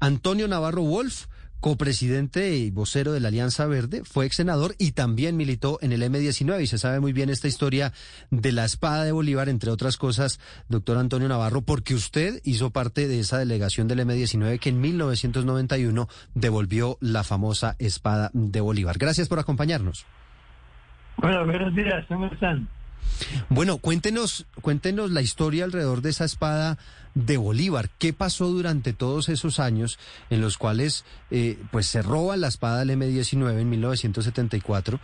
[0.00, 1.26] Antonio Navarro Wolf,
[1.60, 6.02] copresidente y vocero de la Alianza Verde, fue ex senador y también militó en el
[6.02, 7.92] M19 y se sabe muy bien esta historia
[8.30, 13.08] de la espada de Bolívar, entre otras cosas, doctor Antonio Navarro, porque usted hizo parte
[13.08, 18.98] de esa delegación del M19 que en 1991 devolvió la famosa espada de Bolívar.
[18.98, 20.06] Gracias por acompañarnos.
[21.16, 22.68] Bueno, buenos días, ¿cómo están?
[23.48, 26.78] Bueno, cuéntenos, cuéntenos la historia alrededor de esa espada
[27.14, 27.88] de Bolívar.
[27.98, 29.98] ¿Qué pasó durante todos esos años
[30.30, 35.00] en los cuales eh, pues se roba la espada del M19 en 1974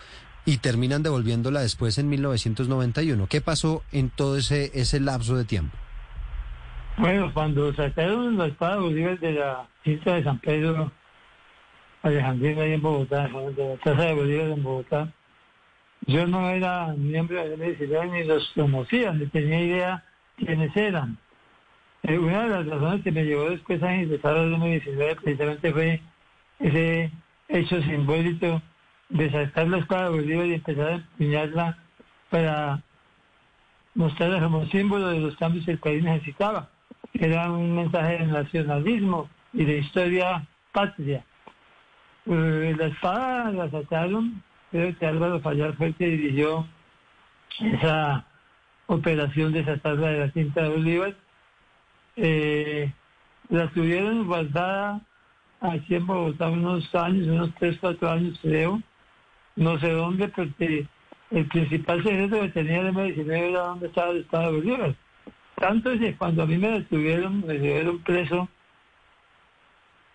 [0.47, 3.27] y terminan devolviéndola después en 1991?
[3.29, 5.77] ¿Qué pasó en todo ese, ese lapso de tiempo?
[6.97, 10.93] Bueno, cuando sacaron la espada de Bolívar de la cinta de San Pedro
[12.03, 15.13] Alejandrina ahí en Bogotá, de la Casa de Bolívar en Bogotá,
[16.07, 20.05] yo no era miembro de la universidad ni los conocía, ni tenía idea
[20.37, 21.19] quiénes eran.
[22.03, 25.73] Eh, una de las razones que me llevó después a ingresar a la universidad precisamente
[25.73, 26.01] fue
[26.59, 27.11] ese
[27.49, 28.61] hecho simbólico
[29.09, 31.79] de sacar la espada Bolívar y empezar a empuñarla
[32.31, 32.83] para
[33.95, 36.69] mostrarla como símbolo de los cambios que el país necesitaba.
[37.15, 41.25] Era un mensaje de nacionalismo y de historia patria.
[42.27, 44.43] Eh, la espada la sacaron
[44.75, 46.67] creo que Álvaro Fallar fue el que dirigió
[47.61, 48.27] esa
[48.89, 51.15] operación de esa tabla de la cinta de Bolívar.
[52.17, 52.93] Eh,
[53.51, 55.01] la tuvieron guardada
[55.61, 58.83] aquí en Bogotá unos años, unos tres, cuatro años creo.
[59.55, 60.89] No sé dónde, porque
[61.31, 64.95] el principal secreto que tenía de medicina era dónde estaba el Estado de Bolívar.
[65.55, 68.49] Tanto es que cuando a mí me detuvieron, me llevaron preso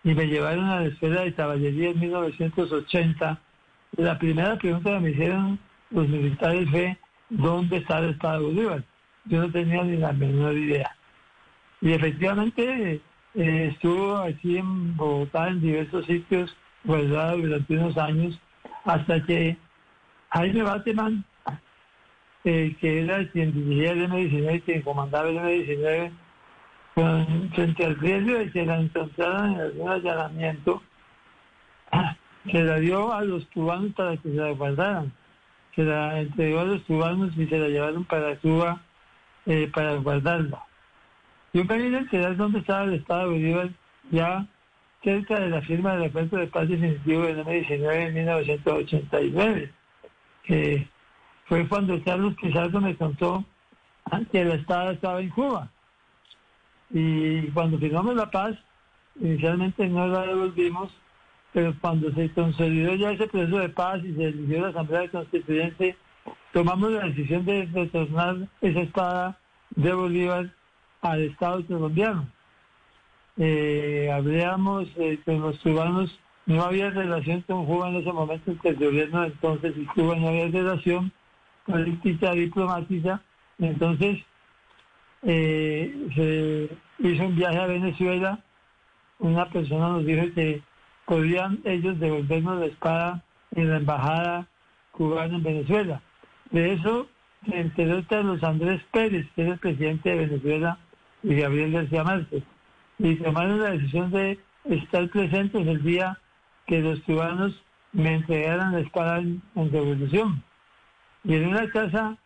[0.04, 3.40] y me llevaron a la escuela de caballería en 1980
[3.96, 5.58] la primera pregunta que me hicieron
[5.90, 6.96] los militares fue,
[7.28, 8.84] ¿dónde está el Estado de Bolívar?
[9.24, 10.96] Yo no tenía ni la menor idea.
[11.80, 13.00] Y efectivamente
[13.34, 18.38] eh, estuvo aquí en Bogotá en diversos sitios guardado durante unos años
[18.84, 19.56] hasta que
[20.30, 21.24] Jaime Bateman,
[22.44, 26.10] eh, que era quien dirigía el M19 y quien comandaba el M19,
[27.54, 30.82] frente al riesgo de que la encontraran en algún allanamiento,
[32.44, 35.12] se la dio a los cubanos para que se la guardaran.
[35.74, 38.82] Se la entregó a los cubanos y se la llevaron para Cuba
[39.46, 40.64] eh, para guardarla.
[41.52, 43.70] Yo me vine a enterar dónde estaba el Estado de Bolívar
[44.10, 44.46] ya
[45.02, 49.72] cerca de la firma del acuerdo de paz definitivo de M19 en 1989,
[50.44, 50.88] que
[51.46, 53.44] fue cuando Carlos Pizarro me contó
[54.30, 55.70] que el Estado estaba en Cuba.
[56.90, 58.56] Y cuando firmamos la paz,
[59.20, 60.90] inicialmente no la devolvimos
[61.52, 65.96] pero cuando se consolidó ya ese proceso de paz y se eligió la Asamblea Constituyente,
[66.52, 69.38] tomamos la decisión de retornar esa espada
[69.70, 70.52] de Bolívar
[71.02, 72.28] al Estado colombiano.
[73.36, 78.70] Eh, hablábamos eh, con los cubanos, no había relación con Cuba en ese momento, entre
[78.70, 81.12] el gobierno entonces y Cuba no había relación
[81.64, 83.22] política, diplomática,
[83.58, 84.18] entonces
[85.22, 88.44] eh, se hizo un viaje a Venezuela,
[89.18, 90.62] una persona nos dijo que
[91.10, 93.24] podían ellos devolvernos la espada
[93.56, 94.46] en la embajada
[94.92, 96.00] cubana en Venezuela.
[96.52, 97.08] De eso
[97.44, 100.78] se enteró Carlos Andrés Pérez, que era el presidente de Venezuela,
[101.24, 102.44] y Gabriel García Márquez.
[103.00, 106.16] Y tomaron la decisión de estar presentes el día
[106.68, 107.60] que los cubanos
[107.92, 110.44] me entregaran la espada en, revolución.
[111.24, 112.18] Y en una casa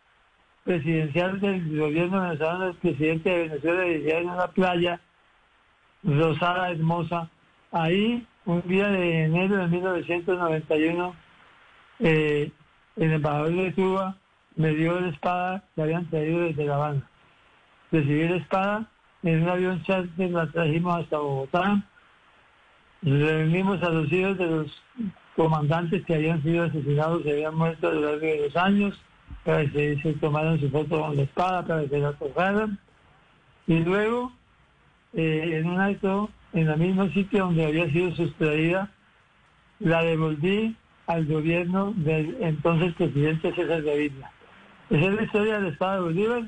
[0.63, 5.01] presidencial del gobierno venezolano, el presidente de Venezuela vivía en una playa
[6.03, 7.31] rosada, hermosa.
[7.71, 11.15] Ahí un día de enero de 1991,
[11.99, 12.51] eh,
[12.95, 14.15] el embajador de Cuba
[14.55, 17.09] me dio la espada que habían traído desde La Habana.
[17.91, 18.89] Recibí la espada,
[19.23, 21.83] en un avión charter la trajimos hasta Bogotá,
[23.01, 24.83] reunimos a los hijos de los
[25.35, 28.99] comandantes que habían sido asesinados y habían muerto a lo largo de los años,
[29.43, 32.79] para que se tomaran su foto con la espada, para que la tocaran.
[33.67, 34.31] Y luego,
[35.13, 38.89] eh, en un acto en el mismo sitio donde había sido sustraída,
[39.79, 40.75] la devolví
[41.05, 44.31] al gobierno del entonces presidente César Gaviria.
[44.89, 46.43] Esa es la historia del Estado de Bolívar,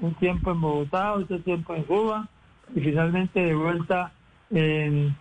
[0.00, 2.26] un tiempo en Bogotá, otro tiempo en Cuba,
[2.74, 4.12] y finalmente de vuelta
[4.50, 5.14] en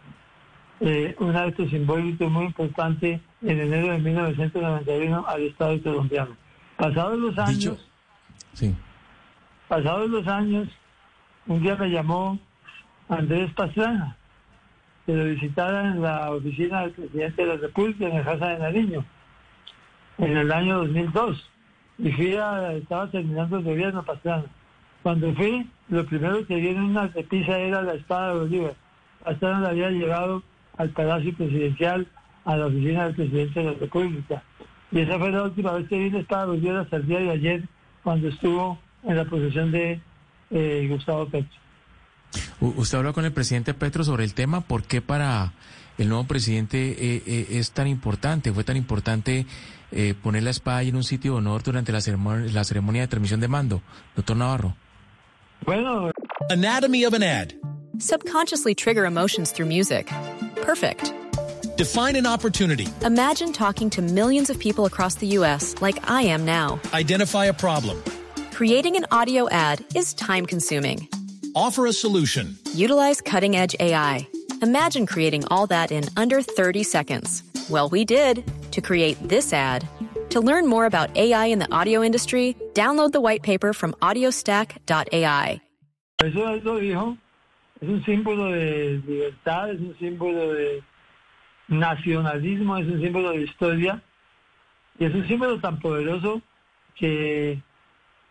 [0.79, 6.37] eh, un acto simbólico muy importante en enero de 1991 al Estado colombiano.
[6.77, 7.77] Pasados los años, Dicho-
[8.53, 8.73] Sí.
[9.67, 10.69] pasados los años,
[11.45, 12.39] un día me llamó
[13.09, 14.15] Andrés Pastrana,
[15.09, 18.59] que lo visitara en la oficina del presidente de la República en el Casa de
[18.59, 19.03] Nariño,
[20.19, 21.49] en el año 2002.
[21.97, 24.45] Y fui a, estaba terminando el gobierno Pastrana.
[25.01, 28.73] Cuando fui, lo primero que vi en una repisa era la espada de Bolívar.
[29.23, 30.43] Pastrana la había llevado
[30.77, 32.05] al Palacio Presidencial,
[32.45, 34.43] a la oficina del presidente de la República.
[34.91, 37.19] Y esa fue la última vez que vi la espada de Bolívar hasta el día
[37.19, 37.63] de ayer,
[38.03, 39.99] cuando estuvo en la posesión de
[40.51, 41.57] eh, Gustavo Petro.
[42.61, 44.61] Usted habló con el presidente Petro sobre el tema.
[44.61, 45.53] ¿Por qué para
[45.97, 48.51] el nuevo presidente eh, eh, es tan importante?
[48.51, 49.45] ¿Fue tan importante
[49.91, 53.01] eh, poner la espada ahí en un sitio de honor durante la ceremonia, la ceremonia
[53.03, 53.81] de transmisión de mando?
[54.15, 54.75] Doctor Navarro.
[55.65, 56.11] Bueno,
[56.49, 57.53] Anatomy of an ad.
[57.97, 60.09] Subconsciously trigger emotions through music.
[60.61, 61.13] Perfect.
[61.77, 62.87] Define an opportunity.
[63.05, 65.75] Imagine talking to millions of people across the U.S.
[65.81, 66.79] like I am now.
[66.93, 68.01] Identify a problem.
[68.51, 71.07] Creating an audio ad is time consuming.
[71.59, 72.57] Offer a solution.
[72.73, 74.25] Utilize cutting edge AI.
[74.61, 77.43] Imagine creating all that in under 30 seconds.
[77.69, 79.85] Well, we did to create this ad.
[80.29, 85.59] To learn more about AI in the audio industry, download the white paper from audiostack.ai.
[86.23, 87.17] eso él lo dijo,
[87.81, 90.81] es un símbolo de libertad, es un símbolo de
[91.67, 94.01] nacionalismo, es un símbolo de historia,
[94.97, 96.41] y es un símbolo tan poderoso
[96.95, 97.61] que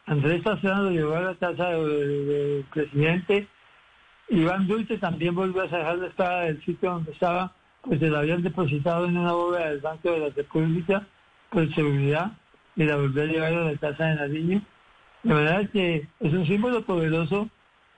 [0.08, 3.46] Andrés Pastrana llevó a la casa del presidente.
[4.30, 7.52] Iván Dulce también volvió a sacar la espada del sitio donde estaba,
[7.82, 11.06] pues se la habían depositado en una bóveda del Banco de la República
[11.50, 12.32] por seguridad
[12.74, 14.62] y la volvió a llevar a la casa de Nariño.
[15.24, 17.50] De manera que es un símbolo poderoso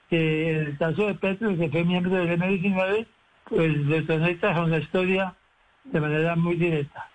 [0.09, 3.06] que en el caso de Petro, que fue miembro del M19,
[3.45, 5.35] pues lo conecta con la historia
[5.85, 7.10] de manera muy directa.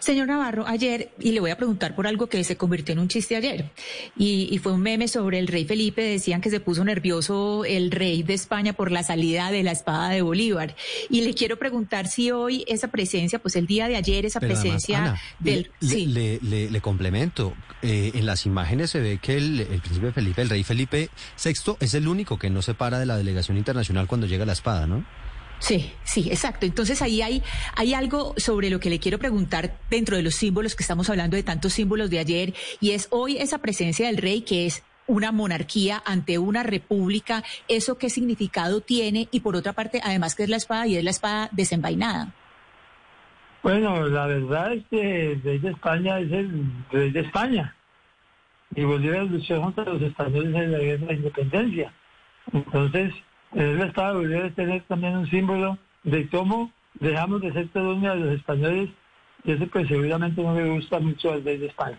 [0.00, 3.08] Señor Navarro, ayer, y le voy a preguntar por algo que se convirtió en un
[3.08, 3.70] chiste ayer,
[4.16, 7.90] y, y fue un meme sobre el rey Felipe, decían que se puso nervioso el
[7.90, 10.74] rey de España por la salida de la espada de Bolívar.
[11.10, 14.54] Y le quiero preguntar si hoy esa presencia, pues el día de ayer, esa Pero
[14.54, 15.70] además, presencia Ana, del...
[15.80, 16.06] le, sí.
[16.06, 17.54] le, le- le complemento.
[17.82, 21.10] Eh, en las imágenes se ve que el, el príncipe Felipe, el rey Felipe
[21.42, 24.52] VI, es el único que no se para de la delegación internacional cuando llega la
[24.54, 25.04] espada, ¿no?
[25.58, 26.66] Sí, sí, exacto.
[26.66, 27.42] Entonces ahí hay,
[27.76, 31.36] hay algo sobre lo que le quiero preguntar dentro de los símbolos que estamos hablando
[31.36, 35.32] de tantos símbolos de ayer y es hoy esa presencia del rey que es una
[35.32, 40.48] monarquía ante una república, eso qué significado tiene y por otra parte además que es
[40.48, 42.32] la espada y es la espada desenvainada.
[43.62, 47.74] Bueno, la verdad es que el rey de España es el rey de España.
[48.74, 51.92] Y Bolívar luchó contra los españoles en la guerra de independencia.
[52.52, 53.14] Entonces,
[53.54, 57.68] tener la espada de Bolívar es tener también un símbolo de cómo dejamos de ser
[57.70, 58.90] colonia de los españoles.
[59.44, 61.98] Y eso pues seguramente no le gusta mucho al rey de España.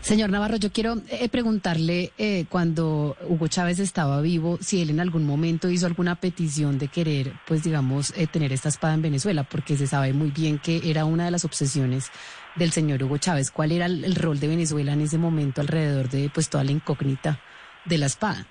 [0.00, 5.00] Señor Navarro, yo quiero eh, preguntarle, eh, cuando Hugo Chávez estaba vivo, si él en
[5.00, 9.44] algún momento hizo alguna petición de querer, pues digamos, eh, tener esta espada en Venezuela,
[9.44, 12.10] porque se sabe muy bien que era una de las obsesiones
[12.56, 13.50] del señor Hugo Chávez.
[13.50, 16.72] ¿Cuál era el, el rol de Venezuela en ese momento alrededor de pues toda la
[16.72, 17.40] incógnita
[17.84, 18.46] de la espada?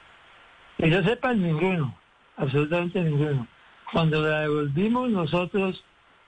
[0.78, 1.96] Que yo sepa, ninguno,
[2.38, 3.48] absolutamente ninguno.
[3.92, 5.84] Cuando la devolvimos nosotros,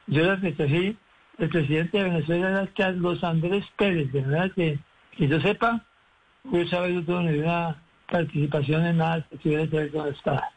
[0.08, 0.98] yo la recogí,
[1.38, 4.80] el presidente de Venezuela era Carlos Andrés Pérez, de verdad que,
[5.16, 5.86] que yo sepa,
[6.70, 10.52] Chávez no tuvo ninguna participación en nada que tuviera que ver con la espada.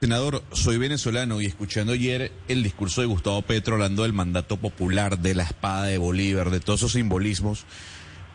[0.00, 5.18] Senador, soy venezolano y escuchando ayer el discurso de Gustavo Petro hablando del mandato popular,
[5.18, 7.64] de la espada de Bolívar, de todos esos simbolismos,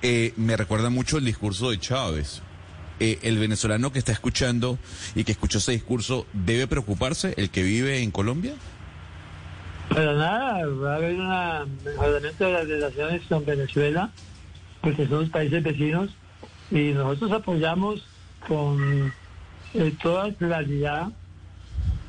[0.02, 2.42] eh, me recuerda mucho el discurso de Chávez.
[3.00, 4.78] Eh, el venezolano que está escuchando
[5.16, 8.54] y que escuchó ese discurso, ¿debe preocuparse el que vive en Colombia?
[9.90, 14.12] Para nada, va a haber un mejoramiento de las relaciones con Venezuela,
[14.82, 16.10] porque somos países vecinos,
[16.72, 18.06] y nosotros apoyamos
[18.48, 19.14] con
[19.74, 21.10] eh, toda claridad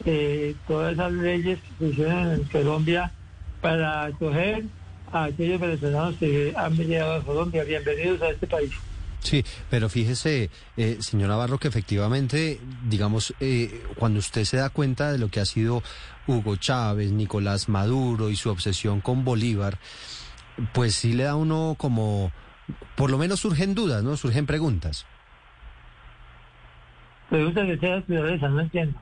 [0.06, 3.12] eh, todas esas leyes que hicieron en Colombia
[3.60, 4.64] para acoger
[5.12, 7.64] a aquellos venezolanos que han llegado a Colombia.
[7.64, 8.72] Bienvenidos a este país.
[9.20, 12.58] Sí, pero fíjese, eh, señor Navarro, que efectivamente,
[12.88, 15.82] digamos, eh, cuando usted se da cuenta de lo que ha sido
[16.26, 19.78] Hugo Chávez, Nicolás Maduro y su obsesión con Bolívar,
[20.72, 22.32] pues sí le da uno como,
[22.96, 24.16] por lo menos surgen dudas, ¿no?
[24.16, 25.06] Surgen preguntas.
[27.28, 28.02] Pregunta que sea
[28.48, 28.98] no entiendo.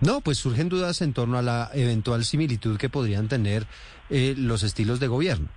[0.00, 3.66] No, pues surgen dudas en torno a la eventual similitud que podrían tener
[4.10, 5.48] eh, los estilos de gobierno.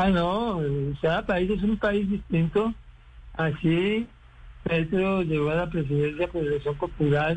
[0.00, 0.62] Ah, no,
[1.02, 2.72] cada país es un país distinto.
[3.34, 4.06] Así
[4.62, 7.36] Petro llegó a la presidencia por elección popular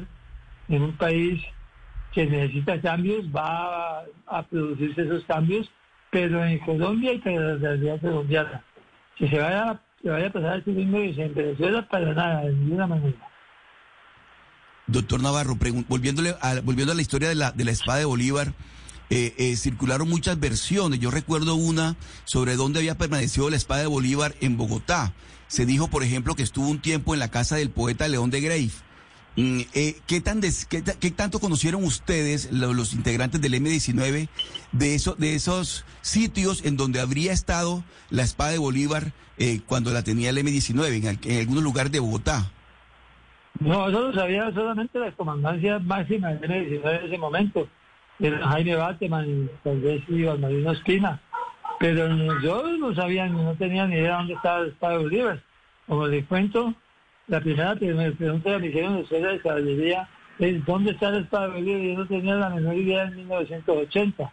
[0.69, 1.41] en un país
[2.13, 5.71] que necesita cambios, va a, producirse esos cambios,
[6.11, 8.63] pero en Colombia y para la realidad colombiana.
[9.17, 12.53] Que se vaya, se vaya a pasar este mismo que en Venezuela para nada, de
[12.53, 13.27] ninguna manera.
[14.85, 15.55] Doctor Navarro,
[15.87, 18.53] volviéndole a, volviendo a la historia de la, de la espada de Bolívar,
[19.11, 20.99] eh, eh, circularon muchas versiones.
[20.99, 25.13] Yo recuerdo una sobre dónde había permanecido la espada de Bolívar en Bogotá.
[25.47, 28.39] Se dijo, por ejemplo, que estuvo un tiempo en la casa del poeta León de
[28.39, 28.69] Grave.
[29.35, 30.21] Mm, eh, ¿qué,
[31.11, 34.29] tanto conocieron ustedes, lo- los, integrantes del M-19,
[34.71, 39.91] de, eso, de esos sitios en donde habría estado la espada de Bolívar eh, cuando
[39.91, 42.49] la tenía el M-19, en, en algunos lugares de Bogotá?
[43.59, 47.67] No, eso lo sabía solamente la comandancia máxima del M19 en ese momento,
[48.21, 51.19] era Jaime Bateman y tal vez Iván Marino Espina.
[51.79, 52.07] Pero
[52.41, 55.39] yo no sabía, no tenía ni idea dónde estaba el Estado de Bolívar.
[55.87, 56.73] Como les cuento,
[57.27, 60.07] la primera pre- pregunta que me hicieron escuela de caballería
[60.39, 61.81] es ¿dónde está el Estado de Bolívar?
[61.81, 64.31] Yo no tenía la menor idea en 1980.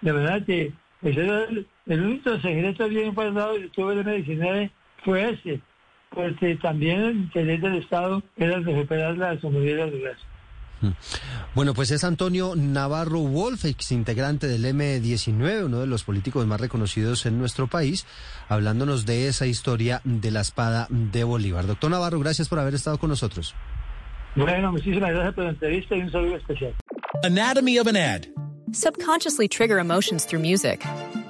[0.00, 0.72] De verdad que
[1.02, 4.70] ese era el, el único secreto bien guardado que tuve el M19
[5.04, 5.60] fue ese
[6.10, 10.14] porque también el interés del Estado era recuperar la soberanía del lugar.
[11.54, 16.60] Bueno, pues es Antonio Navarro Wolf, ex integrante del M19, uno de los políticos más
[16.60, 18.06] reconocidos en nuestro país,
[18.48, 21.66] hablándonos de esa historia de la espada de Bolívar.
[21.66, 23.54] Doctor Navarro, gracias por haber estado con nosotros.
[24.36, 26.74] Bueno, muchísimas gracias por la entrevista y un saludo especial.
[27.22, 28.26] Anatomy of an ad.
[28.72, 30.84] Subconsciously trigger emotions through music.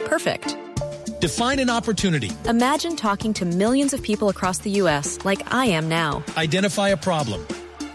[0.07, 0.57] Perfect.
[1.21, 2.31] Define an opportunity.
[2.49, 5.19] Imagine talking to millions of people across the U.S.
[5.25, 6.23] like I am now.
[6.37, 7.47] Identify a problem.